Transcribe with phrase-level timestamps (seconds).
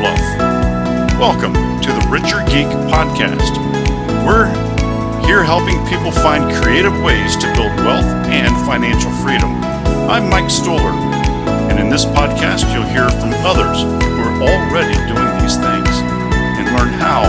[0.00, 0.20] fluff,
[1.20, 3.52] welcome to the Richer Geek Podcast.
[4.24, 4.48] We're
[5.26, 9.50] here helping people find creative ways to build wealth and financial freedom.
[10.08, 10.94] I'm Mike Stoller,
[11.68, 15.92] and in this podcast, you'll hear from others who are already doing these things
[16.56, 17.28] and learn how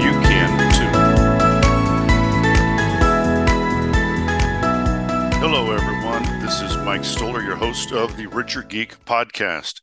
[0.00, 0.88] you can too.
[5.40, 6.22] Hello, everyone.
[6.40, 9.82] This is Mike Stoller, your host of the Richer Geek Podcast.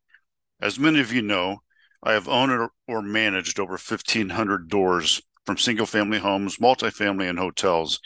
[0.60, 1.60] As many of you know,
[2.08, 8.00] I have owned or managed over 1,500 doors from single family homes, multifamily, and hotels.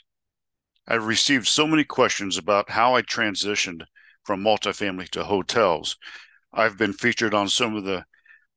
[0.88, 3.83] I've received so many questions about how I transitioned
[4.23, 5.97] from multifamily to hotels.
[6.53, 8.05] I've been featured on some of the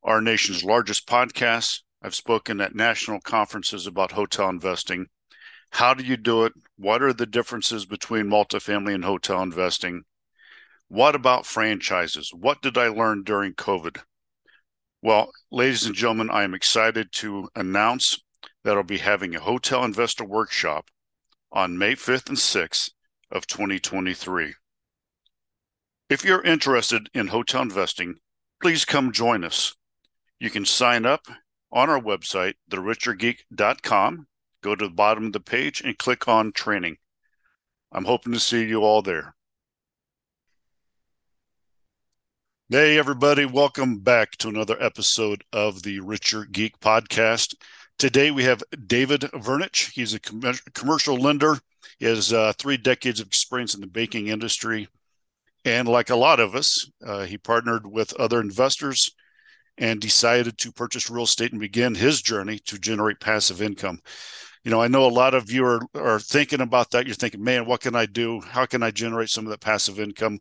[0.05, 1.81] our nation's largest podcasts.
[2.01, 5.07] I've spoken at national conferences about hotel investing.
[5.70, 6.53] How do you do it?
[6.77, 10.05] What are the differences between multifamily and hotel investing?
[10.87, 12.31] What about franchises?
[12.33, 14.03] What did I learn during COVID?
[15.05, 18.22] Well, ladies and gentlemen, I am excited to announce
[18.62, 20.91] that I'll be having a hotel investor workshop
[21.50, 22.91] on May 5th and 6th
[23.28, 24.55] of 2023.
[26.08, 28.14] If you're interested in hotel investing,
[28.62, 29.75] please come join us.
[30.39, 31.27] You can sign up
[31.73, 34.28] on our website, therichergeek.com.
[34.62, 36.98] Go to the bottom of the page and click on training.
[37.91, 39.34] I'm hoping to see you all there.
[42.73, 47.55] Hey, everybody, welcome back to another episode of the Richer Geek podcast.
[47.98, 49.91] Today we have David Vernich.
[49.91, 51.58] He's a com- commercial lender.
[51.98, 54.89] He has uh, three decades of experience in the banking industry.
[55.67, 59.11] And like a lot of us, uh, he partnered with other investors
[59.77, 63.98] and decided to purchase real estate and begin his journey to generate passive income.
[64.64, 67.05] You know, I know a lot of you are, are thinking about that.
[67.05, 68.41] You're thinking, man, what can I do?
[68.41, 70.41] How can I generate some of that passive income?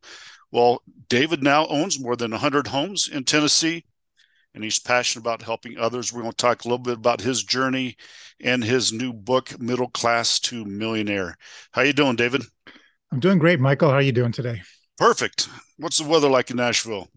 [0.52, 3.86] Well, David now owns more than 100 homes in Tennessee,
[4.54, 6.12] and he's passionate about helping others.
[6.12, 7.96] We're going to talk a little bit about his journey
[8.40, 11.38] and his new book, Middle Class to Millionaire.
[11.72, 12.44] How you doing, David?
[13.12, 13.90] I'm doing great, Michael.
[13.90, 14.62] How are you doing today?
[14.98, 15.48] Perfect.
[15.78, 17.10] What's the weather like in Nashville?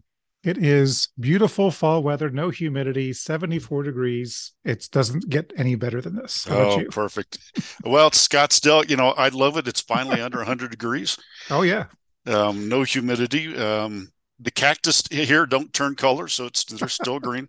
[0.43, 4.51] It is beautiful fall weather, no humidity, 74 degrees.
[4.63, 6.45] It doesn't get any better than this.
[6.45, 7.39] How oh, perfect.
[7.83, 9.67] well, Scottsdale, you know, I love it.
[9.67, 11.17] It's finally under 100 degrees.
[11.49, 11.85] Oh, yeah.
[12.25, 13.55] Um, no humidity.
[13.55, 17.47] Um, the cactus here don't turn color, so it's they're still green.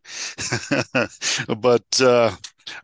[1.59, 2.35] but uh,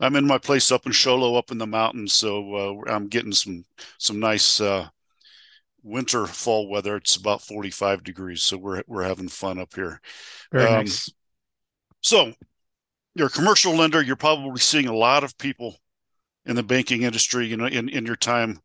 [0.00, 2.54] I'm in my place up in Show Low, up in the mountains, so
[2.86, 3.64] uh, I'm getting some
[3.98, 4.88] some nice uh,
[5.82, 10.00] winter fall weather it's about 45 degrees so we're we're having fun up here
[10.52, 11.10] very um, nice
[12.00, 12.32] so
[13.14, 15.76] you're a commercial lender you're probably seeing a lot of people
[16.47, 18.58] in the banking industry you know in, in your time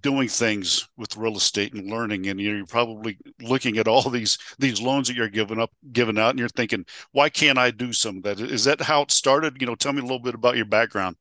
[0.00, 4.80] doing things with real estate and learning and you're probably looking at all these these
[4.80, 8.18] loans that you're giving up giving out and you're thinking why can't i do some
[8.18, 10.56] of that is that how it started you know tell me a little bit about
[10.56, 11.16] your background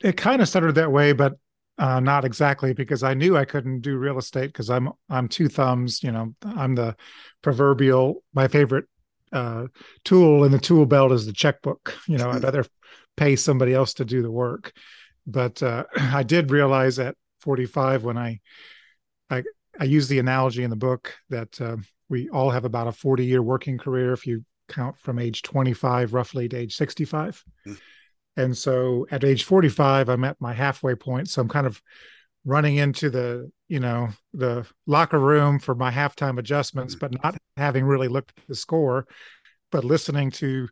[0.00, 1.34] it kind of started that way but
[1.78, 5.48] uh, not exactly because I knew I couldn't do real estate because I'm I'm two
[5.48, 6.02] thumbs.
[6.02, 6.96] You know, I'm the
[7.42, 8.22] proverbial.
[8.32, 8.86] My favorite
[9.32, 9.66] uh,
[10.04, 11.94] tool in the tool belt is the checkbook.
[12.08, 12.64] You know, I'd rather
[13.16, 14.72] pay somebody else to do the work.
[15.26, 18.40] But uh, I did realize at 45 when I
[19.30, 19.42] I
[19.78, 21.76] I use the analogy in the book that uh,
[22.08, 26.14] we all have about a 40 year working career if you count from age 25
[26.14, 27.44] roughly to age 65.
[27.66, 27.74] Mm-hmm
[28.36, 31.28] and so at age 45, I'm at my halfway point.
[31.28, 31.80] So I'm kind of
[32.44, 37.84] running into the, you know, the locker room for my halftime adjustments, but not having
[37.84, 39.06] really looked at the score,
[39.72, 40.68] but listening to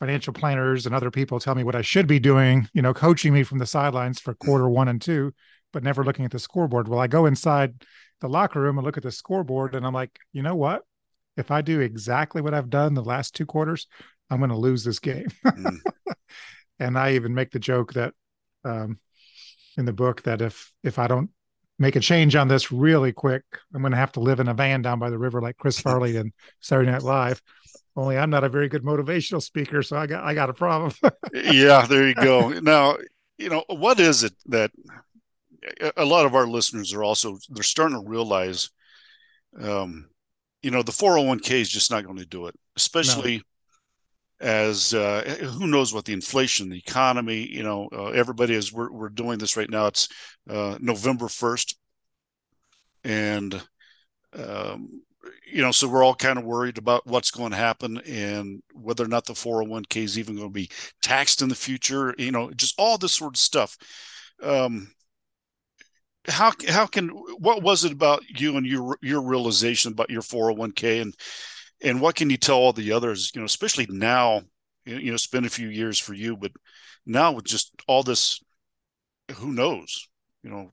[0.00, 3.32] financial planners and other people tell me what I should be doing, you know, coaching
[3.32, 5.32] me from the sidelines for quarter one and two,
[5.72, 6.88] but never looking at the scoreboard.
[6.88, 7.84] Well, I go inside
[8.20, 10.82] the locker room and look at the scoreboard and I'm like, you know what?
[11.36, 13.86] If I do exactly what I've done the last two quarters,
[14.30, 15.28] I'm going to lose this game.
[15.44, 15.78] mm.
[16.78, 18.14] and I even make the joke that
[18.64, 18.98] um,
[19.76, 21.30] in the book that if if I don't
[21.78, 24.54] make a change on this really quick, I'm going to have to live in a
[24.54, 27.40] van down by the river like Chris Farley and Saturday Night Live.
[27.98, 30.92] Only I'm not a very good motivational speaker, so I got I got a problem.
[31.34, 32.50] yeah, there you go.
[32.60, 32.96] Now,
[33.38, 34.70] you know what is it that
[35.96, 38.70] a lot of our listeners are also they're starting to realize,
[39.60, 40.08] um,
[40.62, 43.38] you know, the 401k is just not going to do it, especially.
[43.38, 43.42] No
[44.40, 48.88] as uh, who knows what the inflation, the economy, you know, uh, everybody is we're
[48.88, 49.86] we're doing this right now.
[49.86, 50.08] It's
[50.48, 51.76] uh, November first,
[53.02, 53.60] and
[54.34, 55.02] um,
[55.50, 59.04] you know, so we're all kind of worried about what's going to happen and whether
[59.04, 60.70] or not the 401k is even going to be
[61.02, 62.14] taxed in the future.
[62.18, 63.76] You know, just all this sort of stuff.
[64.42, 64.88] Um,
[66.28, 71.02] how how can what was it about you and your your realization about your 401k
[71.02, 71.14] and
[71.82, 74.42] and what can you tell all the others you know especially now
[74.84, 76.52] you know it's been a few years for you but
[77.06, 78.40] now with just all this
[79.36, 80.08] who knows
[80.42, 80.70] you know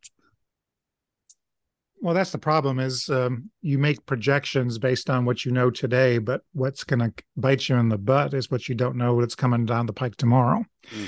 [2.02, 6.18] well that's the problem is um, you make projections based on what you know today
[6.18, 9.36] but what's going to bite you in the butt is what you don't know what's
[9.36, 10.64] coming down the pike tomorrow
[10.94, 11.08] mm.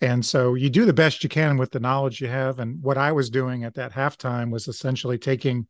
[0.00, 2.98] and so you do the best you can with the knowledge you have and what
[2.98, 5.66] i was doing at that halftime was essentially taking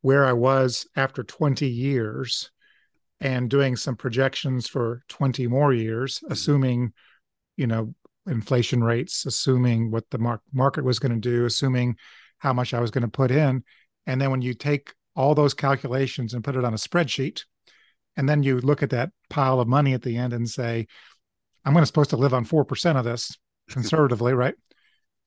[0.00, 2.50] where i was after 20 years
[3.20, 6.32] and doing some projections for 20 more years, mm-hmm.
[6.32, 6.92] assuming,
[7.56, 7.94] you know,
[8.26, 11.96] inflation rates, assuming what the mar- market was going to do, assuming
[12.38, 13.64] how much I was going to put in.
[14.06, 17.44] And then when you take all those calculations and put it on a spreadsheet,
[18.16, 20.86] and then you look at that pile of money at the end and say,
[21.64, 23.36] I'm going to supposed to live on 4% of this
[23.70, 24.54] conservatively, right?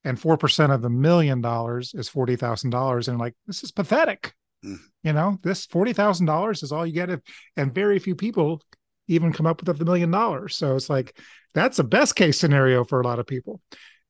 [0.04, 3.08] And 4% of the million dollars is $40,000.
[3.08, 4.34] And like, this is pathetic.
[4.64, 4.80] Mm.
[5.04, 7.22] You know, this forty thousand dollars is all you get,
[7.56, 8.62] and very few people
[9.08, 10.56] even come up with the million dollars.
[10.56, 11.18] So it's like
[11.54, 13.62] that's a best case scenario for a lot of people.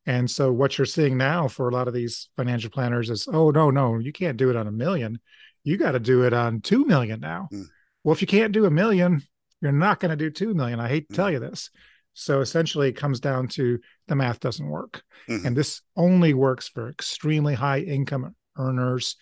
[0.07, 3.51] And so what you're seeing now for a lot of these financial planners is, oh
[3.51, 5.19] no, no, you can't do it on a million.
[5.65, 7.50] You got to do it on two million now.
[7.54, 7.65] Mm.
[8.04, 9.21] Well, if you can't do a million,
[9.62, 10.80] you're not going to do two million.
[10.80, 11.18] I hate to mm.
[11.18, 11.69] tell you this.
[12.13, 15.04] So essentially, it comes down to the math doesn't work.
[15.30, 15.45] Mm-hmm.
[15.45, 19.18] And this only works for extremely high income earners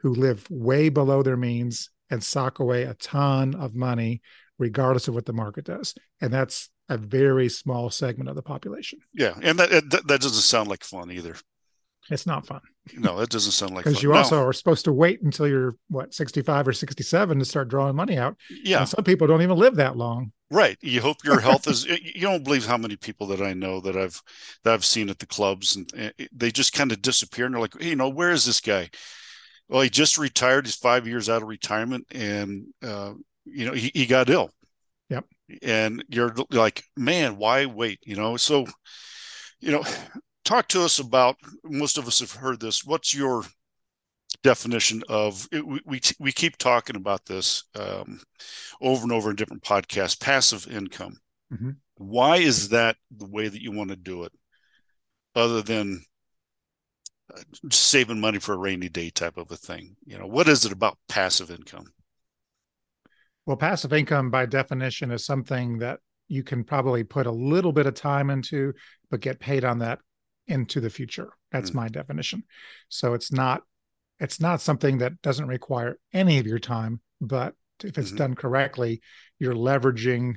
[0.00, 4.22] who live way below their means and sock away a ton of money
[4.58, 8.98] regardless of what the market does and that's a very small segment of the population.
[9.12, 11.36] Yeah and that that, that doesn't sound like fun either.
[12.10, 12.60] It's not fun.
[12.96, 16.14] No it doesn't sound like because you also are supposed to wait until you're what
[16.14, 18.36] 65 or 67 to start drawing money out.
[18.64, 18.80] Yeah.
[18.80, 20.32] And some people don't even live that long.
[20.50, 20.78] Right.
[20.80, 23.96] You hope your health is you don't believe how many people that i know that
[23.96, 24.22] i've
[24.64, 27.60] that i've seen at the clubs and eh, they just kind of disappear and they're
[27.60, 28.88] like hey, you know where is this guy?
[29.68, 30.66] Well, he just retired.
[30.66, 33.12] He's five years out of retirement, and uh,
[33.44, 34.50] you know he, he got ill.
[35.10, 35.26] Yep.
[35.62, 38.00] And you're like, man, why wait?
[38.04, 38.66] You know, so
[39.60, 39.84] you know,
[40.44, 41.36] talk to us about.
[41.64, 42.84] Most of us have heard this.
[42.84, 43.44] What's your
[44.42, 45.48] definition of?
[45.52, 48.20] We we, we keep talking about this um,
[48.80, 50.20] over and over in different podcasts.
[50.20, 51.16] Passive income.
[51.52, 51.70] Mm-hmm.
[51.96, 54.32] Why is that the way that you want to do it?
[55.34, 56.02] Other than
[57.70, 59.96] saving money for a rainy day type of a thing.
[60.06, 61.86] You know, what is it about passive income?
[63.48, 67.86] Well, passive income by definition is something that you can probably put a little bit
[67.86, 68.74] of time into,
[69.10, 70.00] but get paid on that
[70.48, 71.30] into the future.
[71.50, 71.76] That's mm.
[71.76, 72.42] my definition.
[72.90, 73.62] So it's not
[74.20, 78.18] it's not something that doesn't require any of your time, but if it's mm-hmm.
[78.18, 79.00] done correctly,
[79.38, 80.34] you're leveraging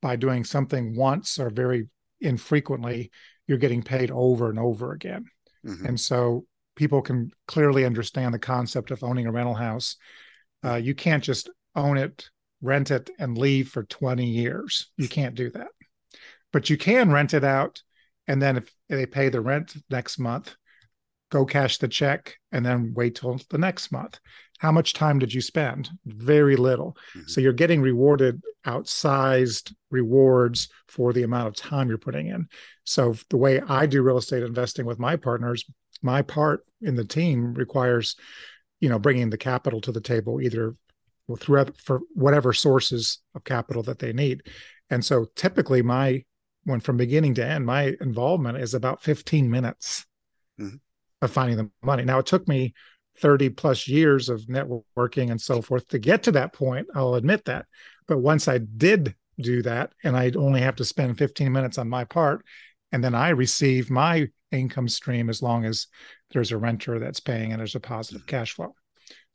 [0.00, 1.88] by doing something once or very
[2.22, 3.10] infrequently,
[3.46, 5.26] you're getting paid over and over again.
[5.66, 5.84] Mm-hmm.
[5.84, 9.96] And so people can clearly understand the concept of owning a rental house.
[10.64, 12.30] Uh, you can't just own it,
[12.66, 14.90] rent it, and leave for 20 years.
[14.96, 15.68] You can't do that.
[16.52, 17.82] But you can rent it out.
[18.28, 20.54] And then if they pay the rent next month,
[21.30, 24.18] go cash the check and then wait till the next month.
[24.58, 25.90] How much time did you spend?
[26.04, 26.96] Very little.
[27.14, 27.28] Mm-hmm.
[27.28, 32.48] So you're getting rewarded outsized rewards for the amount of time you're putting in.
[32.84, 35.64] So the way I do real estate investing with my partners,
[36.02, 38.16] my part in the team requires,
[38.80, 40.74] you know, bringing the capital to the table either
[41.34, 44.42] through for whatever sources of capital that they need.
[44.90, 46.24] And so typically my
[46.64, 50.04] when from beginning to end, my involvement is about 15 minutes
[50.60, 50.76] mm-hmm.
[51.22, 52.04] of finding the money.
[52.04, 52.74] Now it took me
[53.18, 56.88] 30 plus years of networking and so forth to get to that point.
[56.94, 57.66] I'll admit that.
[58.08, 61.88] But once I did do that, and I only have to spend 15 minutes on
[61.88, 62.44] my part,
[62.92, 65.86] and then I receive my income stream as long as
[66.30, 68.30] there's a renter that's paying and there's a positive mm-hmm.
[68.30, 68.74] cash flow.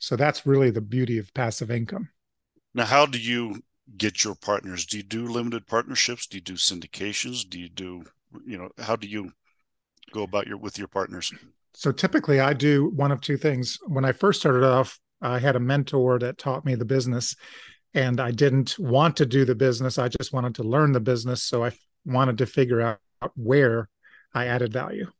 [0.02, 2.10] So that's really the beauty of passive income.
[2.74, 3.62] Now, how do you
[3.98, 4.88] get your partners?
[4.88, 6.26] Do you do limited partnerships?
[6.26, 7.48] Do you do syndications?
[7.48, 8.04] Do you do,
[8.44, 9.32] you know, how do you
[10.12, 11.32] go about your with your partners?
[11.76, 13.78] So typically I do one of two things.
[13.86, 17.36] When I first started off, I had a mentor that taught me the business
[17.94, 20.00] and I didn't want to do the business.
[20.00, 21.44] I just wanted to learn the business.
[21.44, 21.74] So I
[22.06, 23.00] wanted to figure out
[23.36, 23.88] where
[24.34, 25.12] I added value.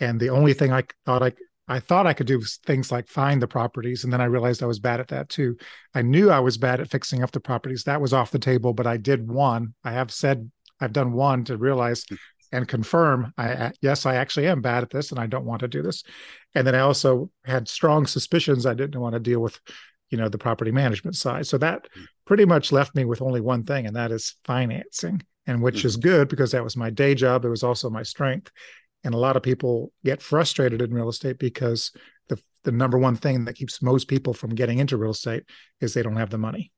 [0.00, 1.34] And the only thing I thought I
[1.68, 4.66] I thought I could do things like find the properties, and then I realized I
[4.66, 5.56] was bad at that too.
[5.94, 7.84] I knew I was bad at fixing up the properties.
[7.84, 9.74] That was off the table, but I did one.
[9.84, 10.50] I have said
[10.80, 12.04] I've done one to realize
[12.52, 15.68] and confirm I yes, I actually am bad at this and I don't want to
[15.68, 16.04] do this.
[16.54, 19.58] And then I also had strong suspicions I didn't want to deal with,
[20.10, 21.46] you know, the property management side.
[21.46, 21.88] So that
[22.26, 25.22] pretty much left me with only one thing, and that is financing.
[25.44, 25.88] And which mm-hmm.
[25.88, 27.44] is good because that was my day job.
[27.44, 28.52] It was also my strength.
[29.04, 31.92] And a lot of people get frustrated in real estate because
[32.28, 35.44] the the number one thing that keeps most people from getting into real estate
[35.80, 36.72] is they don't have the money.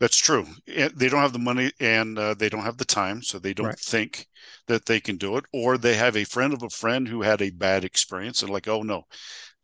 [0.00, 0.46] That's true.
[0.66, 3.68] They don't have the money and uh, they don't have the time, so they don't
[3.68, 3.78] right.
[3.78, 4.26] think
[4.66, 7.40] that they can do it, or they have a friend of a friend who had
[7.40, 9.04] a bad experience and like, oh no,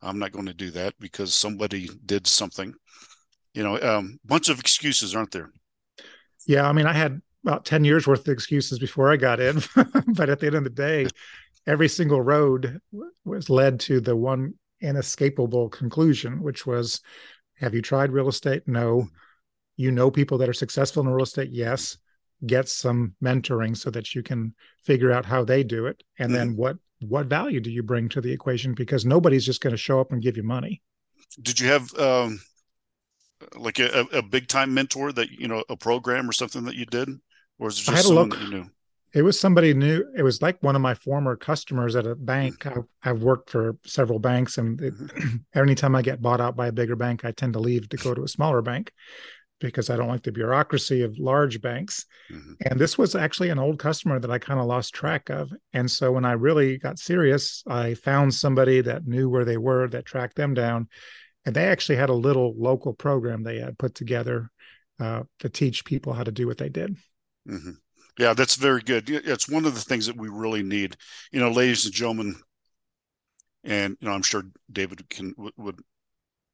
[0.00, 2.74] I'm not going to do that because somebody did something.
[3.54, 5.50] You know, um, bunch of excuses, aren't there?
[6.46, 9.60] Yeah, I mean, I had about ten years worth of excuses before I got in,
[10.06, 11.08] but at the end of the day,
[11.66, 12.80] every single road
[13.24, 17.00] was led to the one inescapable conclusion, which was,
[17.56, 18.62] have you tried real estate?
[18.66, 19.08] No.
[19.76, 21.50] You know people that are successful in real estate?
[21.50, 21.98] Yes.
[22.46, 26.38] Get some mentoring so that you can figure out how they do it and mm-hmm.
[26.38, 28.74] then what what value do you bring to the equation?
[28.74, 30.82] Because nobody's just going to show up and give you money.
[31.40, 32.40] Did you have um
[33.56, 36.86] like a, a big time mentor that you know a program or something that you
[36.86, 37.08] did?
[37.58, 38.70] Or is it just someone look, that you knew
[39.12, 42.58] it was somebody new it was like one of my former customers at a bank
[42.60, 42.80] mm-hmm.
[42.80, 45.36] I've, I've, worked for several banks and it, mm-hmm.
[45.58, 48.14] anytime i get bought out by a bigger bank i tend to leave to go
[48.14, 48.92] to a smaller bank
[49.60, 52.06] because I don't like the bureaucracy of large banks.
[52.32, 52.52] Mm-hmm.
[52.64, 55.52] And this was actually an old customer that I kind of lost track of.
[55.72, 59.86] And so when I really got serious, I found somebody that knew where they were,
[59.88, 60.88] that tracked them down.
[61.44, 64.50] And they actually had a little local program they had put together
[64.98, 66.96] uh, to teach people how to do what they did.
[67.48, 67.72] Mm-hmm.
[68.20, 69.08] Yeah, that's very good.
[69.10, 70.96] It's one of the things that we really need.
[71.32, 72.36] You know, ladies and gentlemen,
[73.64, 75.80] and you know, I'm sure David can would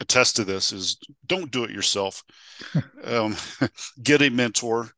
[0.01, 2.25] attest to this is don't do it yourself.
[3.05, 3.37] Um,
[4.03, 4.91] get a mentor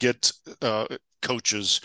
[0.00, 0.86] get uh,
[1.22, 1.80] coaches.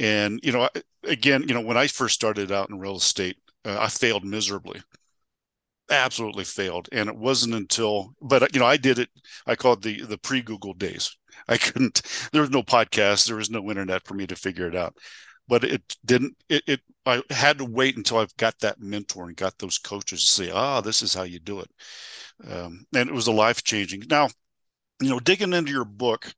[0.00, 0.68] And you know
[1.04, 3.36] again you know when i first started out in real estate
[3.66, 4.82] uh, i failed miserably.
[5.90, 6.88] Absolutely failed.
[6.90, 9.10] And it wasn't until but you know i did it
[9.46, 11.16] i called the the pre-google days
[11.48, 14.76] i couldn't there was no podcast there was no internet for me to figure it
[14.76, 14.96] out.
[15.48, 19.36] But it didn't it, it i had to wait until i've got that mentor and
[19.36, 21.70] got those coaches to say ah this is how you do it.
[22.48, 24.28] Um, and it was a life changing now
[25.00, 26.32] you know digging into your book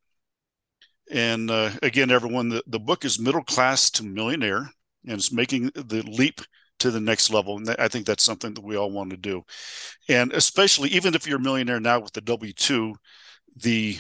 [1.11, 4.71] and uh, again everyone the, the book is middle class to millionaire
[5.07, 6.41] and it's making the leap
[6.79, 9.43] to the next level and i think that's something that we all want to do.
[10.09, 12.95] And especially even if you're a millionaire now with the w2
[13.57, 13.99] the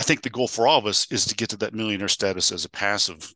[0.00, 2.50] i think the goal for all of us is to get to that millionaire status
[2.50, 3.32] as a passive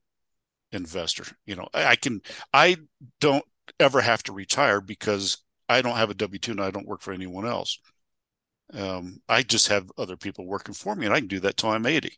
[0.75, 1.25] investor.
[1.47, 2.21] You know, I can
[2.53, 2.77] I
[3.21, 3.45] don't
[3.81, 7.01] ever have to retire because I don't have a W two and I don't work
[7.01, 7.79] for anyone else.
[8.73, 11.71] Um, I just have other people working for me, and I can do that till
[11.71, 12.13] I'm 80.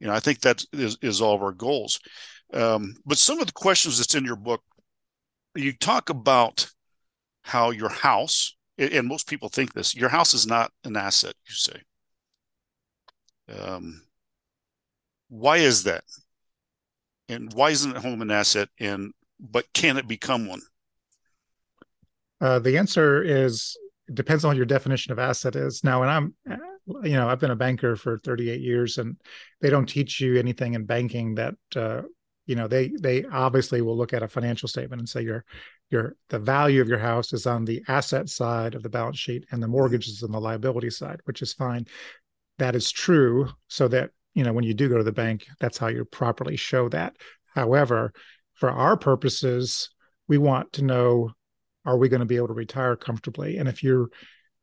[0.00, 1.98] You know, I think that is, is all of our goals.
[2.52, 4.62] Um, but some of the questions that's in your book,
[5.54, 6.70] you talk about
[7.42, 11.34] how your house, and most people think this, your house is not an asset.
[11.46, 11.82] You say.
[13.48, 14.02] Um,
[15.28, 16.04] why is that?
[17.28, 20.62] and why isn't home an asset and but can it become one?
[22.40, 23.76] Uh, the answer is
[24.12, 25.84] depends on what your definition of asset is.
[25.84, 26.34] Now and i'm
[27.02, 29.16] you know i've been a banker for 38 years and
[29.60, 32.00] they don't teach you anything in banking that uh,
[32.46, 35.44] you know they they obviously will look at a financial statement and say your
[35.90, 39.44] your the value of your house is on the asset side of the balance sheet
[39.50, 41.86] and the mortgage is on the liability side which is fine
[42.58, 45.78] that is true so that you know when you do go to the bank that's
[45.78, 47.16] how you properly show that.
[47.54, 48.12] However
[48.54, 49.90] for our purposes
[50.26, 51.30] we want to know
[51.84, 53.56] are we going to be able to retire comfortably?
[53.56, 54.08] And if you're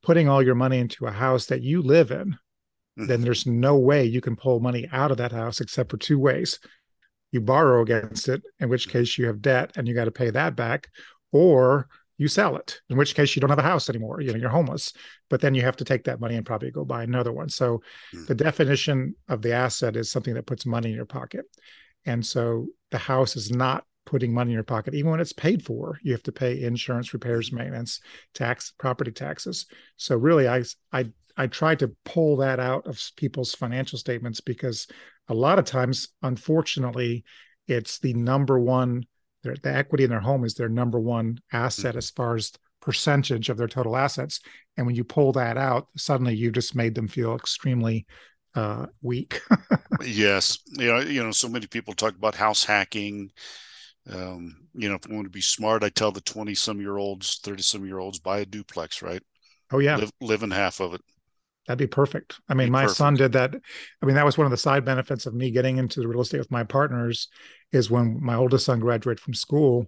[0.04, 3.08] putting all your money into a house that you live in mm-hmm.
[3.08, 6.20] then there's no way you can pull money out of that house except for two
[6.20, 6.60] ways.
[7.32, 10.30] You borrow against it in which case you have debt and you got to pay
[10.30, 10.88] that back
[11.32, 11.88] or
[12.18, 14.50] you sell it in which case you don't have a house anymore you know you're
[14.50, 14.94] homeless
[15.30, 17.50] but then you have to take that money and probably go buy another one.
[17.50, 17.82] So
[18.14, 18.28] mm.
[18.28, 21.46] the definition of the asset is something that puts money in your pocket.
[22.06, 25.66] And so the house is not putting money in your pocket even when it's paid
[25.66, 26.00] for.
[26.04, 28.00] You have to pay insurance repairs maintenance
[28.34, 29.66] tax property taxes.
[29.98, 31.06] So really i i
[31.38, 34.88] i try to pull that out of people's financial statements because
[35.28, 37.24] a lot of times unfortunately
[37.68, 39.06] it's the number one
[39.46, 42.00] their, the equity in their home is their number one asset mm-hmm.
[42.00, 44.42] as far as percentage of their total assets.
[44.78, 48.06] And when you pull that out, suddenly you just made them feel extremely
[48.54, 49.42] uh, weak.
[50.04, 53.32] yes, you know, you know, so many people talk about house hacking,
[54.10, 56.98] Um, you know, if I want to be smart, I tell the 20 some year
[56.98, 59.24] olds, 30 some year olds, buy a duplex, right?
[59.72, 59.98] Oh, yeah.
[59.98, 61.02] Live, live in half of it.
[61.68, 62.40] That'd be perfect.
[62.48, 62.98] I mean, my perfect.
[62.98, 63.56] son did that.
[64.02, 66.22] I mean, that was one of the side benefits of me getting into the real
[66.22, 67.28] estate with my partners
[67.72, 69.88] is when my oldest son graduated from school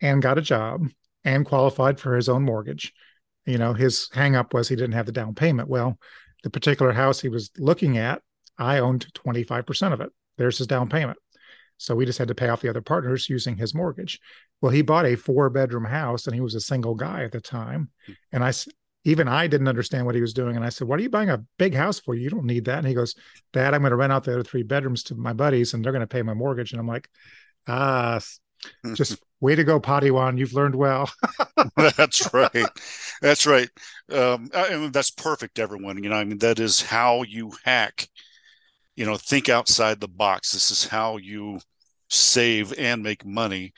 [0.00, 0.88] and got a job
[1.24, 2.92] and qualified for his own mortgage.
[3.44, 5.68] You know, his hangup was he didn't have the down payment.
[5.68, 5.98] Well,
[6.42, 8.22] the particular house he was looking at,
[8.58, 10.10] I owned 25% of it.
[10.38, 11.18] There's his down payment.
[11.76, 14.20] So we just had to pay off the other partners using his mortgage.
[14.60, 17.40] Well, he bought a four bedroom house and he was a single guy at the
[17.40, 17.90] time.
[18.32, 18.52] And I,
[19.04, 20.56] even I didn't understand what he was doing.
[20.56, 22.14] And I said, What are you buying a big house for?
[22.14, 22.78] You don't need that.
[22.78, 23.14] And he goes,
[23.52, 25.92] Dad, I'm going to rent out the other three bedrooms to my buddies and they're
[25.92, 26.72] going to pay my mortgage.
[26.72, 27.08] And I'm like,
[27.66, 28.20] Ah,
[28.94, 30.38] just way to go, Padawan.
[30.38, 31.10] You've learned well.
[31.76, 32.66] that's right.
[33.22, 33.68] That's right.
[34.12, 36.02] Um, I mean, that's perfect, everyone.
[36.02, 38.08] You know, I mean, that is how you hack.
[38.96, 40.52] You know, think outside the box.
[40.52, 41.60] This is how you
[42.10, 43.72] save and make money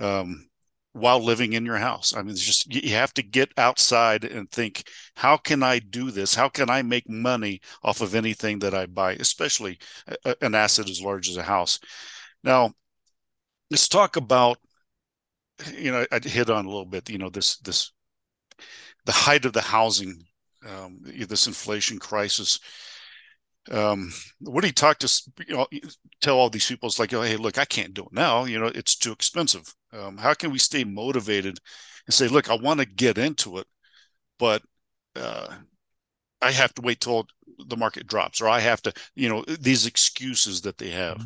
[0.00, 0.48] um,
[0.96, 2.14] while living in your house.
[2.16, 4.84] I mean, it's just you have to get outside and think,
[5.14, 6.34] how can I do this?
[6.34, 9.78] How can I make money off of anything that I buy, especially
[10.40, 11.78] an asset as large as a house?
[12.42, 12.72] Now,
[13.70, 14.58] let's talk about.
[15.74, 17.08] You know, I hit on a little bit.
[17.10, 17.92] You know, this this
[19.04, 20.24] the height of the housing,
[20.66, 22.58] um, this inflation crisis
[23.70, 25.66] um, what do you talk to you know,
[26.20, 26.88] tell all these people?
[26.88, 28.44] It's like, oh, hey, look, I can't do it now.
[28.44, 29.74] You know, it's too expensive.
[29.92, 31.58] Um, how can we stay motivated
[32.06, 33.66] and say, look, I want to get into it,
[34.38, 34.62] but
[35.16, 35.48] uh,
[36.42, 37.26] I have to wait till
[37.58, 41.24] the market drops, or I have to, you know, these excuses that they have.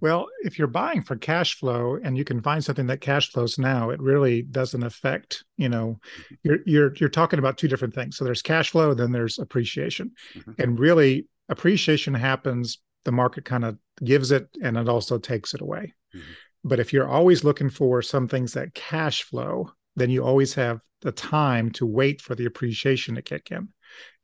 [0.00, 0.06] Mm-hmm.
[0.06, 3.58] Well, if you're buying for cash flow and you can find something that cash flows
[3.58, 5.98] now, it really doesn't affect, you know,
[6.42, 8.16] you're you're you're talking about two different things.
[8.16, 10.12] So there's cash flow, then there's appreciation.
[10.34, 10.62] Mm-hmm.
[10.62, 15.60] And really appreciation happens, the market kind of gives it and it also takes it
[15.60, 15.94] away.
[16.14, 16.32] Mm-hmm.
[16.64, 20.80] But if you're always looking for some things that cash flow, then you always have
[21.02, 23.68] the time to wait for the appreciation to kick in.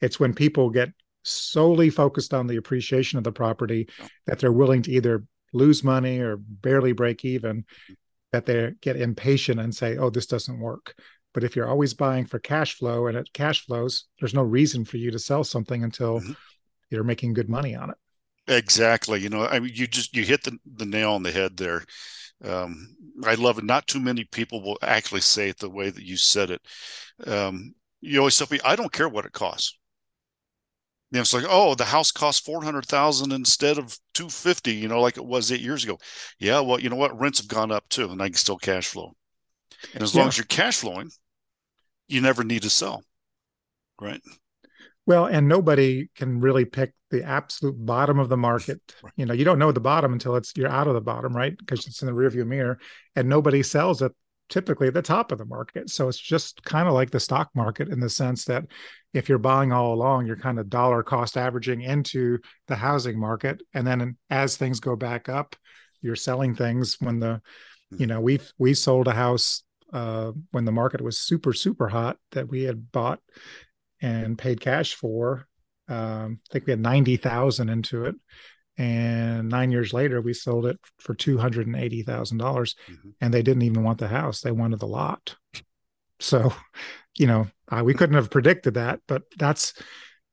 [0.01, 0.91] It's when people get
[1.23, 3.89] solely focused on the appreciation of the property
[4.27, 7.65] that they're willing to either lose money or barely break even
[8.33, 10.95] that they get impatient and say, oh, this doesn't work.
[11.33, 14.85] But if you're always buying for cash flow and it cash flows, there's no reason
[14.85, 16.33] for you to sell something until mm-hmm.
[16.91, 17.97] you're making good money on it.
[18.49, 19.21] Exactly.
[19.21, 21.85] You know, I mean, you just you hit the, the nail on the head there.
[22.45, 23.65] Um, I love it.
[23.65, 26.63] Not too many people will actually say it the way that you said it.
[27.27, 29.77] Um, you always tell me, I don't care what it costs
[31.11, 34.75] you know, it's like, oh, the house costs four hundred thousand instead of two fifty.
[34.75, 35.99] You know, like it was eight years ago.
[36.39, 37.19] Yeah, well, you know what?
[37.19, 39.15] Rents have gone up too, and I can still cash flow.
[39.95, 40.21] And as yeah.
[40.21, 41.11] long as you're cash flowing,
[42.09, 43.05] you never need to sell,
[44.01, 44.21] right?
[45.07, 48.81] Well, and nobody can really pick the absolute bottom of the market.
[49.03, 49.13] Right.
[49.17, 51.57] You know, you don't know the bottom until it's you're out of the bottom, right?
[51.57, 52.81] Because it's in the rearview mirror,
[53.15, 54.11] and nobody sells at
[54.49, 55.91] typically at the top of the market.
[55.91, 58.65] So it's just kind of like the stock market in the sense that
[59.13, 63.63] if you're buying all along, you're kind of dollar cost averaging into the housing market.
[63.75, 65.57] And then as things go back up,
[66.03, 67.41] you're selling things when the,
[67.91, 68.05] you hmm.
[68.07, 72.49] know, we've, we sold a house uh, when the market was super, super hot that
[72.49, 73.21] we had bought
[74.01, 75.47] and paid cash for.
[75.89, 78.17] Um, I think we had 90,000 into it
[78.79, 83.11] and nine years later we sold it for two hundred and eighty thousand dollars, mm-hmm.
[83.21, 85.37] and they didn't even want the house; they wanted the lot.
[86.21, 86.53] So,
[87.19, 89.75] you know, uh, we couldn't have predicted that, but that's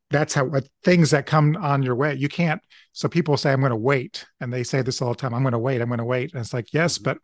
[0.09, 0.51] that's how
[0.83, 2.13] things that come on your way.
[2.15, 2.61] You can't.
[2.91, 5.33] So people say, "I'm going to wait," and they say this all the time.
[5.33, 5.81] I'm going to wait.
[5.81, 6.33] I'm going to wait.
[6.33, 7.05] And it's like, yes, mm-hmm.
[7.05, 7.17] but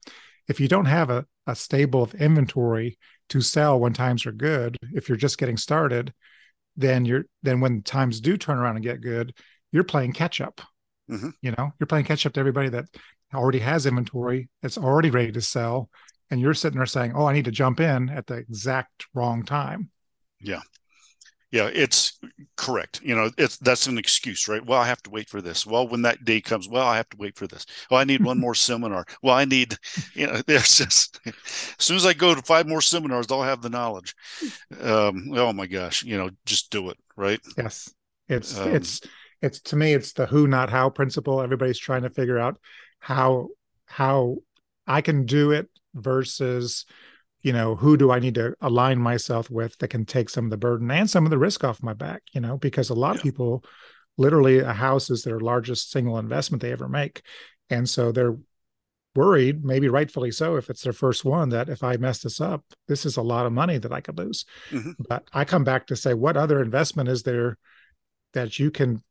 [0.47, 2.97] if you don't have a, a stable of inventory
[3.29, 6.13] to sell when times are good, if you're just getting started,
[6.75, 9.35] then you're then when times do turn around and get good,
[9.71, 10.61] you're playing catch up
[11.09, 11.29] Mm-hmm.
[11.41, 12.85] You know, you're playing catch up to everybody that
[13.33, 15.89] already has inventory, that's already ready to sell,
[16.29, 19.43] and you're sitting there saying, "Oh, I need to jump in at the exact wrong
[19.43, 19.89] time."
[20.39, 20.61] Yeah,
[21.51, 22.19] yeah, it's
[22.57, 23.01] correct.
[23.01, 24.63] You know, it's that's an excuse, right?
[24.63, 25.65] Well, I have to wait for this.
[25.65, 27.65] Well, when that day comes, well, I have to wait for this.
[27.89, 29.05] Well, I need one more seminar.
[29.23, 29.75] Well, I need,
[30.13, 31.33] you know, there's just as
[31.79, 34.13] soon as I go to five more seminars, I'll have the knowledge.
[34.79, 37.39] Um, oh my gosh, you know, just do it, right?
[37.57, 37.91] Yes,
[38.27, 39.01] it's um, it's
[39.41, 42.57] it's to me it's the who not how principle everybody's trying to figure out
[42.99, 43.47] how
[43.85, 44.37] how
[44.87, 46.85] i can do it versus
[47.41, 50.51] you know who do i need to align myself with that can take some of
[50.51, 53.11] the burden and some of the risk off my back you know because a lot
[53.11, 53.15] yeah.
[53.15, 53.63] of people
[54.17, 57.21] literally a house is their largest single investment they ever make
[57.69, 58.37] and so they're
[59.15, 62.63] worried maybe rightfully so if it's their first one that if i mess this up
[62.87, 64.91] this is a lot of money that i could lose mm-hmm.
[65.07, 67.57] but i come back to say what other investment is there
[68.33, 69.01] that you can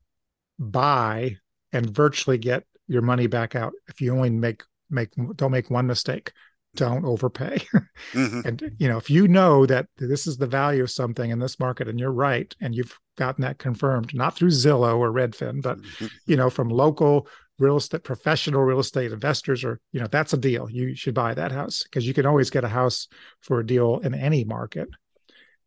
[0.59, 1.37] buy
[1.73, 5.87] and virtually get your money back out if you only make make don't make one
[5.87, 6.33] mistake
[6.75, 7.57] don't overpay
[8.12, 8.40] mm-hmm.
[8.44, 11.59] and you know if you know that this is the value of something in this
[11.59, 15.79] market and you're right and you've gotten that confirmed not through zillow or redfin but
[15.79, 16.07] mm-hmm.
[16.27, 17.27] you know from local
[17.59, 21.35] real estate professional real estate investors or you know that's a deal you should buy
[21.35, 23.09] that house because you can always get a house
[23.40, 24.88] for a deal in any market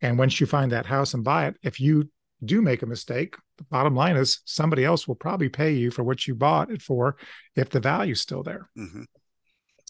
[0.02, 2.10] and once you find that house and buy it if you
[2.44, 6.04] do make a mistake the bottom line is somebody else will probably pay you for
[6.04, 7.16] what you bought it for
[7.56, 9.04] if the value's still there mm-hmm.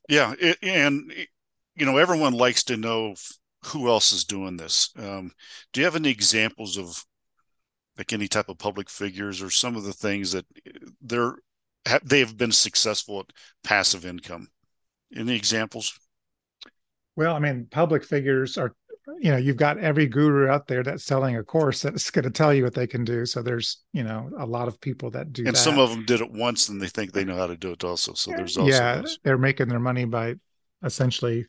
[0.09, 1.13] yeah it, and
[1.75, 3.15] you know everyone likes to know
[3.65, 5.31] who else is doing this um,
[5.71, 7.03] do you have any examples of
[7.97, 10.45] like any type of public figures or some of the things that
[11.01, 11.35] they're
[12.03, 13.33] they have been successful at
[13.63, 14.49] passive income.
[15.15, 15.97] Any examples?
[17.15, 18.73] Well, I mean, public figures are,
[19.19, 22.29] you know, you've got every guru out there that's selling a course that's going to
[22.29, 23.25] tell you what they can do.
[23.25, 25.59] So there's, you know, a lot of people that do and that.
[25.59, 27.83] some of them did it once and they think they know how to do it
[27.83, 28.13] also.
[28.13, 29.19] So there's also, yeah, those.
[29.23, 30.35] they're making their money by
[30.83, 31.47] essentially,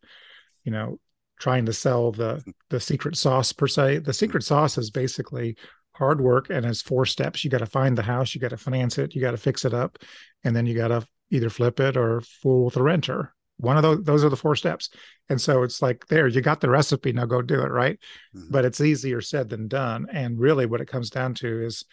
[0.64, 0.98] you know,
[1.38, 3.98] trying to sell the the secret sauce per se.
[3.98, 5.56] The secret sauce is basically
[5.94, 7.44] hard work and it's four steps.
[7.44, 9.64] You got to find the house, you got to finance it, you got to fix
[9.64, 9.98] it up,
[10.44, 13.34] and then you got to either flip it or fool with the renter.
[13.62, 14.90] One of those, those are the four steps.
[15.28, 17.12] And so it's like, there, you got the recipe.
[17.12, 17.70] Now go do it.
[17.70, 17.98] Right.
[18.36, 18.48] Mm-hmm.
[18.50, 20.06] But it's easier said than done.
[20.12, 21.84] And really, what it comes down to is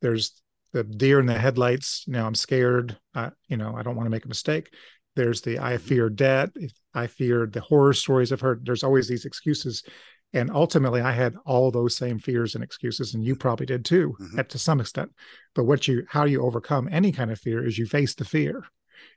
[0.00, 2.04] there's the deer in the headlights.
[2.06, 2.98] You know, I'm scared.
[3.14, 4.72] Uh, you know, I don't want to make a mistake.
[5.14, 5.86] There's the I mm-hmm.
[5.86, 6.50] fear debt.
[6.94, 8.64] I fear the horror stories I've heard.
[8.64, 9.82] There's always these excuses
[10.34, 14.16] and ultimately i had all those same fears and excuses and you probably did too
[14.20, 14.38] mm-hmm.
[14.38, 15.10] at to some extent
[15.54, 18.64] but what you how you overcome any kind of fear is you face the fear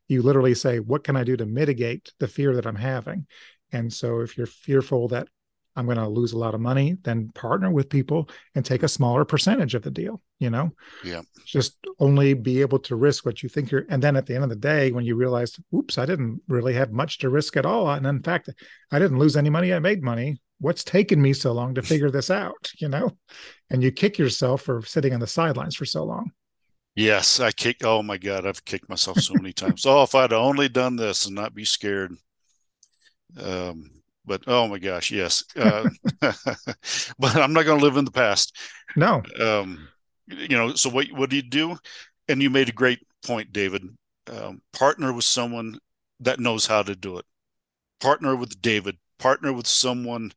[0.08, 3.26] you literally say what can i do to mitigate the fear that i'm having?
[3.72, 5.28] And so if you're fearful that
[5.76, 8.88] i'm going to lose a lot of money then partner with people and take a
[8.88, 10.72] smaller percentage of the deal you know?
[11.04, 11.22] Yeah.
[11.46, 14.44] Just only be able to risk what you think you're and then at the end
[14.44, 17.66] of the day when you realize oops i didn't really have much to risk at
[17.66, 18.50] all and in fact
[18.92, 22.12] i didn't lose any money i made money what's taken me so long to figure
[22.12, 23.12] this out you know?
[23.70, 26.32] And you kick yourself for sitting on the sidelines for so long
[26.96, 29.86] yes i kick oh my god i've kicked myself so many times.
[29.86, 32.14] Oh if i'd only done this and not be scared.
[33.40, 33.92] Um
[34.26, 35.88] but oh my gosh yes uh,
[36.22, 38.56] but i'm not going to live in the past.
[38.96, 39.22] No.
[39.40, 39.88] Um
[40.28, 41.78] you know so what what do you do?
[42.28, 43.84] And you made a great point david.
[44.32, 45.78] Um, partner with someone
[46.20, 47.26] that knows how to do it.
[48.00, 48.98] Partner with david.
[49.20, 50.32] Partner with someone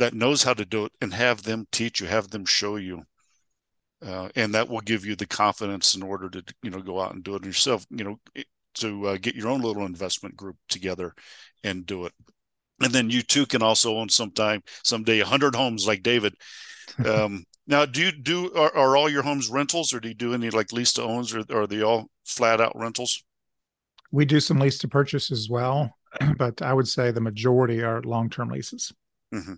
[0.00, 3.04] that knows how to do it and have them teach you have them show you
[4.04, 7.14] uh, and that will give you the confidence in order to you know go out
[7.14, 8.18] and do it yourself you know
[8.74, 11.14] to uh, get your own little investment group together
[11.64, 12.12] and do it
[12.82, 16.34] and then you too can also own sometime someday 100 homes like david
[17.04, 20.34] um, now do you do are, are, all your homes rentals or do you do
[20.34, 23.24] any like lease to owns or, or are they all flat out rentals
[24.12, 25.94] we do some lease to purchase as well
[26.38, 28.92] but I would say the majority are long term leases.
[29.34, 29.54] Mm-hmm.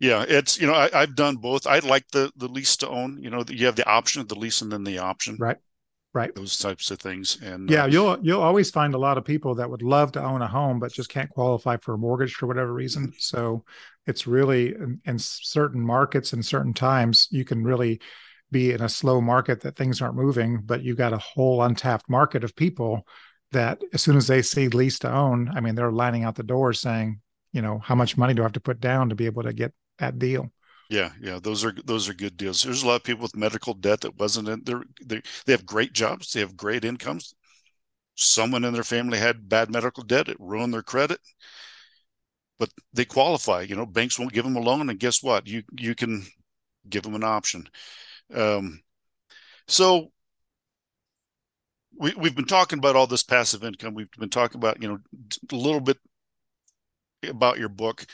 [0.00, 1.66] Yeah, it's you know I, have done both.
[1.66, 3.22] I like the the lease to own.
[3.22, 5.36] You know, you have the option of the lease and then the option.
[5.38, 5.58] Right.
[6.12, 6.34] Right.
[6.34, 7.38] Those types of things.
[7.40, 10.24] And yeah, uh, you'll you'll always find a lot of people that would love to
[10.24, 13.08] own a home but just can't qualify for a mortgage for whatever reason.
[13.08, 13.16] Mm-hmm.
[13.18, 13.64] So
[14.08, 18.00] it's really in, in certain markets and certain times you can really
[18.50, 22.08] be in a slow market that things aren't moving, but you've got a whole untapped
[22.08, 23.06] market of people
[23.52, 26.42] that as soon as they see lease to own, I mean, they're lining out the
[26.42, 27.20] doors saying,
[27.52, 29.52] you know, how much money do I have to put down to be able to
[29.52, 30.50] get that deal?
[30.90, 32.62] Yeah, yeah, those are those are good deals.
[32.62, 34.82] There's a lot of people with medical debt that wasn't in there.
[35.04, 37.34] They have great jobs, they have great incomes.
[38.16, 41.20] Someone in their family had bad medical debt; it ruined their credit.
[42.58, 43.62] But they qualify.
[43.62, 45.46] You know, banks won't give them a loan, and guess what?
[45.46, 46.26] You you can
[46.88, 47.68] give them an option.
[48.34, 48.82] Um,
[49.68, 50.12] so
[51.98, 53.94] we, we've been talking about all this passive income.
[53.94, 54.98] We've been talking about, you know,
[55.52, 55.98] a little bit
[57.28, 58.06] about your book.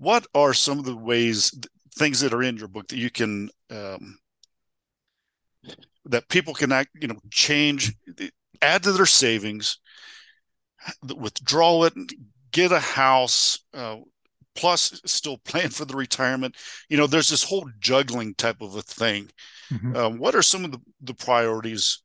[0.00, 1.52] What are some of the ways,
[1.94, 4.18] things that are in your book that you can, um,
[6.06, 7.92] that people can act, you know, change,
[8.62, 9.76] add to their savings,
[11.14, 11.92] withdraw it,
[12.50, 13.96] get a house, uh,
[14.54, 16.56] plus still plan for the retirement.
[16.88, 19.28] You know, there's this whole juggling type of a thing.
[19.70, 19.94] Mm-hmm.
[19.94, 22.02] Uh, what are some of the, the priorities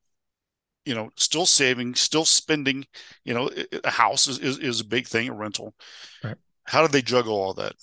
[0.86, 2.86] you know, still saving, still spending.
[3.26, 3.50] You know,
[3.84, 5.74] a house is, is, is a big thing, a rental.
[6.24, 6.36] Right.
[6.66, 7.74] How do they juggle all that?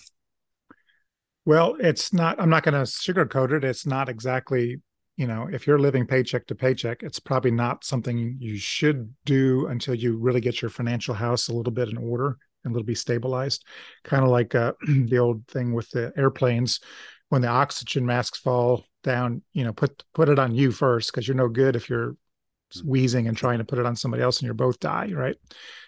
[1.44, 3.64] Well, it's not, I'm not going to sugarcoat it.
[3.64, 4.80] It's not exactly,
[5.16, 9.66] you know, if you're living paycheck to paycheck, it's probably not something you should do
[9.66, 12.86] until you really get your financial house a little bit in order and a little
[12.86, 13.64] be stabilized.
[14.04, 16.80] Kind of like uh, the old thing with the airplanes
[17.28, 21.26] when the oxygen masks fall down, you know, put put it on you first because
[21.26, 22.14] you're no good if you're
[22.84, 25.36] wheezing and trying to put it on somebody else and you're both die, right?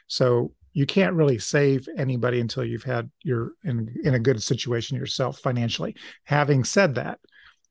[0.07, 4.99] So you can't really save anybody until you've had you're in in a good situation
[4.99, 5.97] yourself financially.
[6.25, 7.21] Having said that,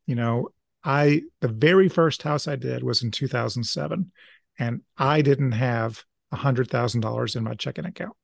[0.08, 0.50] you know,
[0.84, 4.12] I the very first house I did was in 2007
[4.58, 8.16] and I didn't have a hundred thousand dollars in my checking account.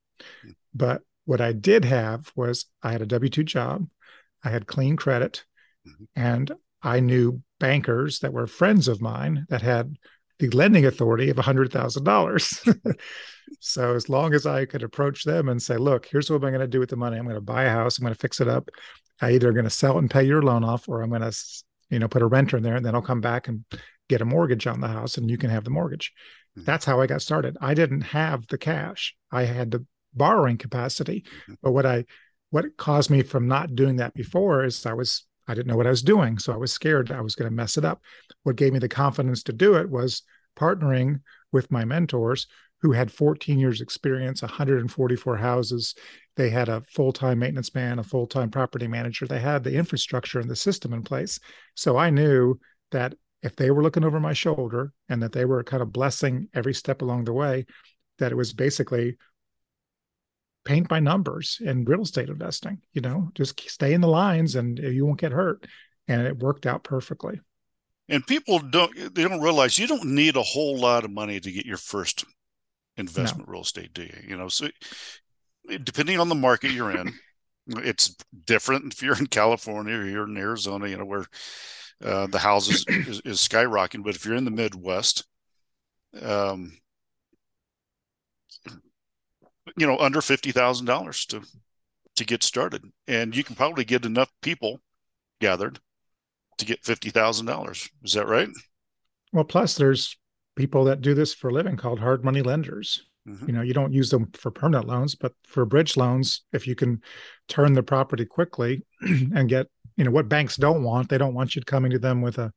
[0.73, 3.87] But what I did have was I had a W 2 job,
[4.43, 5.45] I had clean credit,
[5.87, 6.05] mm-hmm.
[6.15, 9.97] and I knew bankers that were friends of mine that had
[10.39, 12.95] the lending authority of a $100,000.
[13.59, 16.59] so as long as I could approach them and say, look, here's what I'm going
[16.59, 17.17] to do with the money.
[17.17, 17.97] I'm going to buy a house.
[17.97, 18.69] I'm going to fix it up.
[19.21, 21.35] I either going to sell it and pay your loan off, or I'm going to,
[21.89, 23.65] you know, put a renter in there and then I'll come back and
[24.07, 26.13] get a mortgage on the house and you can have the mortgage.
[26.57, 26.65] Mm-hmm.
[26.65, 27.57] That's how I got started.
[27.61, 29.15] I didn't have the cash.
[29.31, 31.21] I had the borrowing capacity.
[31.21, 31.53] Mm-hmm.
[31.61, 32.05] But what I
[32.51, 35.87] what caused me from not doing that before is I was I didn't know what
[35.87, 36.37] I was doing.
[36.37, 38.01] So I was scared I was going to mess it up.
[38.43, 40.21] What gave me the confidence to do it was
[40.57, 42.47] partnering with my mentors
[42.81, 45.95] who had 14 years experience 144 houses
[46.35, 50.49] they had a full-time maintenance man a full-time property manager they had the infrastructure and
[50.49, 51.39] the system in place
[51.75, 52.59] so i knew
[52.91, 56.49] that if they were looking over my shoulder and that they were kind of blessing
[56.53, 57.65] every step along the way,
[58.17, 59.17] that it was basically
[60.65, 62.81] paint by numbers in real estate investing.
[62.93, 65.65] You know, just stay in the lines and you won't get hurt.
[66.07, 67.39] And it worked out perfectly.
[68.07, 71.51] And people don't they don't realize you don't need a whole lot of money to
[71.51, 72.25] get your first
[72.97, 73.53] investment no.
[73.53, 74.17] real estate, do you?
[74.27, 74.69] You know, so
[75.83, 77.13] depending on the market you're in,
[77.67, 81.25] it's different if you're in California or you're in Arizona, you know, where
[82.03, 84.03] uh, the houses is, is, skyrocketing.
[84.03, 85.25] But if you're in the Midwest,
[86.21, 86.77] um,
[89.77, 91.41] you know, under fifty thousand dollars to
[92.15, 94.79] to get started, and you can probably get enough people
[95.39, 95.79] gathered
[96.57, 97.89] to get fifty thousand dollars.
[98.03, 98.49] Is that right?
[99.31, 100.17] Well, plus there's
[100.55, 103.03] people that do this for a living called hard money lenders.
[103.27, 103.45] Mm-hmm.
[103.47, 106.75] You know, you don't use them for permanent loans, but for bridge loans, if you
[106.75, 107.01] can
[107.47, 109.67] turn the property quickly and get
[109.99, 112.51] you know what banks don't want they don't want you coming to them with a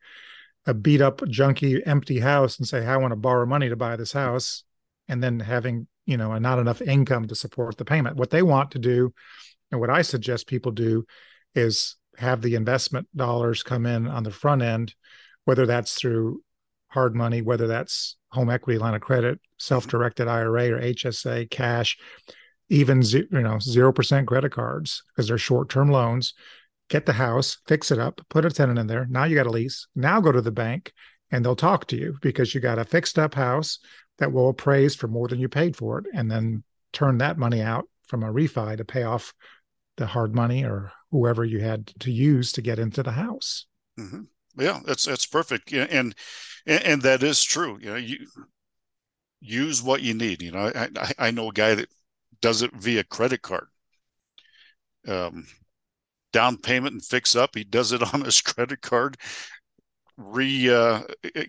[0.66, 3.96] a beat up junky empty house and say i want to borrow money to buy
[3.96, 4.62] this house
[5.08, 8.42] and then having you know and not enough income to support the payment what they
[8.42, 9.12] want to do
[9.70, 11.04] and what i suggest people do
[11.54, 14.94] is have the investment dollars come in on the front end
[15.44, 16.42] whether that's through
[16.88, 21.96] hard money whether that's home equity line of credit self-directed ira or hsa cash
[22.68, 26.34] even you know 0% credit cards because they're short-term loans
[26.92, 29.06] get the house, fix it up, put a tenant in there.
[29.08, 29.86] Now you got a lease.
[29.96, 30.92] Now go to the bank
[31.30, 33.78] and they'll talk to you because you got a fixed up house
[34.22, 37.60] that will appraise for more than you paid for it and then turn that money
[37.60, 39.34] out from a refi to pay off
[39.96, 43.66] the hard money or whoever you had to use to get into the house.
[43.98, 44.22] Mm-hmm.
[44.58, 46.14] Yeah, that's that's perfect, and, and
[46.66, 47.78] and that is true.
[47.80, 48.18] You know, you
[49.40, 50.40] use what you need.
[50.40, 51.88] You know, I I know a guy that
[52.40, 53.66] does it via credit card.
[55.08, 55.46] Um,
[56.32, 57.56] down payment and fix up.
[57.56, 59.16] He does it on his credit card,
[60.16, 61.02] re uh,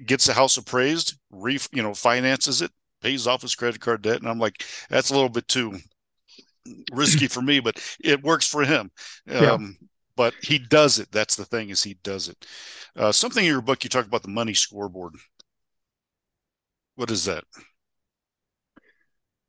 [0.06, 2.71] gets the house appraised, re you know finances it,
[3.02, 5.78] pays off his credit card debt, and I'm like, that's a little bit too
[6.91, 8.91] risky for me, but it works for him.
[9.26, 9.52] Yeah.
[9.52, 9.78] Um,
[10.15, 11.12] but he does it.
[11.12, 12.45] That's the thing is he does it.
[12.95, 15.15] Uh, something in your book you talk about the money scoreboard.
[16.95, 17.43] What is that?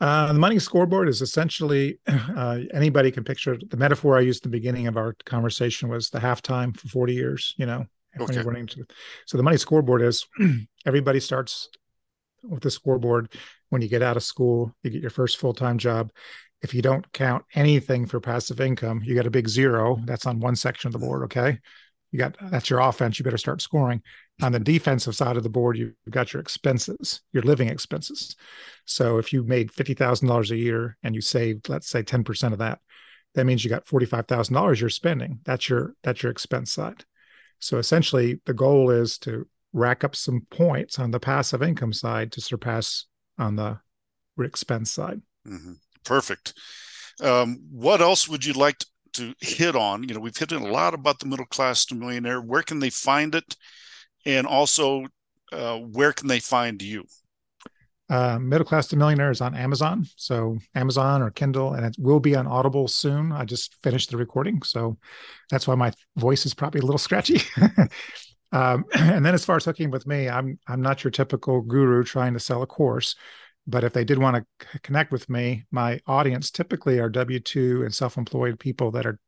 [0.01, 4.51] Uh, the money scoreboard is essentially uh, anybody can picture the metaphor I used in
[4.51, 7.85] the beginning of our conversation was the halftime for 40 years, you know,
[8.21, 8.43] okay.
[8.43, 8.85] running to,
[9.27, 10.27] so the money scoreboard is
[10.87, 11.69] everybody starts
[12.43, 13.33] with the scoreboard
[13.71, 16.13] when you get out of school, you get your first full-time job.
[16.63, 20.01] If you don't count anything for passive income, you get a big zero.
[20.05, 21.25] That's on one section of the board.
[21.25, 21.59] Okay
[22.15, 24.01] you got that's your offense you better start scoring
[24.41, 28.37] on the defensive side of the board you've got your expenses your living expenses
[28.85, 32.79] so if you made $50000 a year and you saved let's say 10% of that
[33.35, 37.05] that means you got $45000 you're spending that's your that's your expense side
[37.59, 42.31] so essentially the goal is to rack up some points on the passive income side
[42.31, 43.07] to surpass
[43.39, 43.79] on the
[44.41, 45.73] expense side mm-hmm.
[46.05, 46.55] perfect
[47.23, 48.77] um, what else would you like
[49.15, 50.07] to, hit on.
[50.07, 52.41] You know, we've hit a lot about the middle class to millionaire.
[52.41, 53.57] Where can they find it?
[54.27, 55.07] And also,
[55.53, 57.05] uh, where can they find you?
[58.15, 62.21] Uh, middle class to millionaire is on Amazon, so Amazon or Kindle, and it will
[62.21, 63.33] be on Audible soon.
[63.33, 64.97] I just finished the recording, so
[65.51, 67.41] that's why my voice is probably a little scratchy.
[68.53, 72.05] um, and then, as far as hooking with me, I'm I'm not your typical guru
[72.05, 73.17] trying to sell a course.
[73.67, 77.41] But if they did want to c- connect with me, my audience typically are W
[77.41, 79.19] 2 and self employed people that are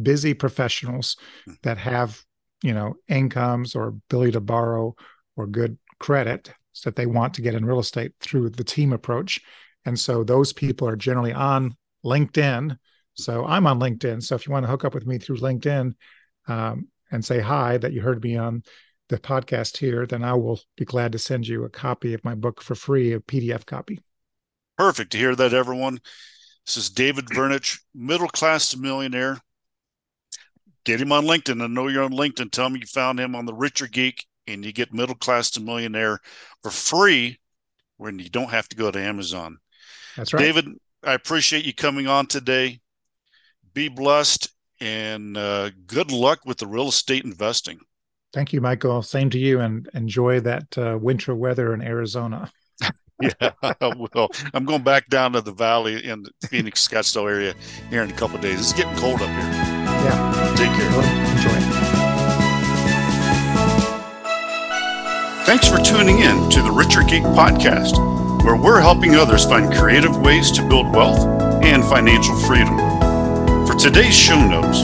[0.00, 1.18] busy professionals
[1.64, 2.22] that have,
[2.62, 4.96] you know, incomes or ability to borrow
[5.36, 6.50] or good credit
[6.84, 9.40] that they want to get in real estate through the team approach.
[9.84, 12.76] And so those people are generally on LinkedIn.
[13.14, 14.22] So I'm on LinkedIn.
[14.22, 15.94] So if you want to hook up with me through LinkedIn
[16.48, 18.62] um, and say hi that you heard me on
[19.08, 22.34] the podcast here, then I will be glad to send you a copy of my
[22.34, 24.00] book for free, a PDF copy.
[24.78, 26.00] Perfect to hear that, everyone.
[26.66, 29.38] This is David Vernich, middle class to millionaire.
[30.84, 31.62] Get him on LinkedIn.
[31.62, 32.50] I know you're on LinkedIn.
[32.50, 35.60] Tell me you found him on the Richer Geek, and you get middle class to
[35.60, 36.20] millionaire
[36.62, 37.38] for free
[37.96, 39.58] when you don't have to go to Amazon.
[40.16, 40.40] That's right.
[40.40, 40.66] David,
[41.04, 42.80] I appreciate you coming on today.
[43.74, 47.80] Be blessed and uh, good luck with the real estate investing.
[48.32, 49.02] Thank you, Michael.
[49.02, 52.50] Same to you, and enjoy that uh, winter weather in Arizona.
[53.20, 54.30] yeah, I will.
[54.54, 57.54] I'm going back down to the valley in the Phoenix, Scottsdale area
[57.90, 58.58] here in a couple days.
[58.58, 59.38] It's getting cold up here.
[59.38, 60.54] Yeah.
[60.56, 60.88] Take care.
[61.36, 62.01] Enjoy it.
[65.52, 67.98] Thanks for tuning in to the Richer Geek podcast,
[68.42, 71.26] where we're helping others find creative ways to build wealth
[71.62, 72.78] and financial freedom.
[73.66, 74.80] For today's show notes,